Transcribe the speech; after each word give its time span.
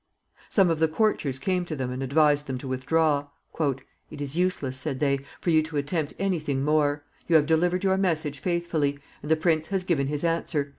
Some 0.49 0.71
of 0.71 0.79
the 0.79 0.87
courtiers 0.87 1.37
came 1.37 1.63
to 1.65 1.75
them 1.75 1.91
and 1.91 2.01
advised 2.01 2.47
them 2.47 2.57
to 2.57 2.67
withdraw. 2.67 3.27
"It 4.09 4.19
is 4.19 4.35
useless," 4.35 4.75
said 4.75 4.99
they, 4.99 5.19
"for 5.39 5.51
you 5.51 5.61
to 5.61 5.77
attempt 5.77 6.15
any 6.17 6.39
thing 6.39 6.63
more. 6.65 7.03
You 7.27 7.35
have 7.35 7.45
delivered 7.45 7.83
your 7.83 7.97
message 7.97 8.39
faithfully, 8.39 8.97
and 9.21 9.29
the 9.29 9.35
prince 9.35 9.67
has 9.67 9.83
given 9.83 10.07
his 10.07 10.23
answer. 10.23 10.69